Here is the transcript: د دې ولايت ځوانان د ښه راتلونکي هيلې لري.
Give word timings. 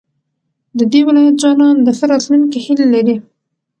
د 0.77 0.79
دې 0.91 1.01
ولايت 1.07 1.35
ځوانان 1.43 1.75
د 1.81 1.87
ښه 1.97 2.05
راتلونکي 2.11 2.59
هيلې 2.65 2.87
لري. 2.95 3.15